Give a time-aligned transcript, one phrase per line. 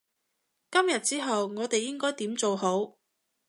[0.71, 2.97] 今日之後我哋應該點做好？